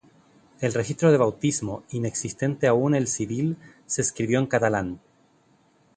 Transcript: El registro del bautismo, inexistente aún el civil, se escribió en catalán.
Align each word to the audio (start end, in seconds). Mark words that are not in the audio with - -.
El 0.61 0.73
registro 0.73 1.09
del 1.11 1.19
bautismo, 1.19 1.83
inexistente 1.91 2.65
aún 2.65 2.95
el 2.95 3.05
civil, 3.07 3.57
se 3.85 4.01
escribió 4.01 4.39
en 4.39 4.47
catalán. 4.47 4.99